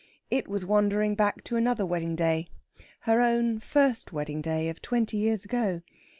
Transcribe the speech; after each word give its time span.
It 0.31 0.47
was 0.47 0.65
wandering 0.65 1.13
back 1.13 1.43
to 1.43 1.57
another 1.57 1.85
wedding 1.85 2.15
day 2.15 2.47
her 3.01 3.21
own 3.21 3.59
first 3.59 4.11
wedding 4.11 4.41
day 4.41 4.67
of 4.67 4.81
twenty 4.81 5.17
years 5.17 5.45
ago. 5.45 5.83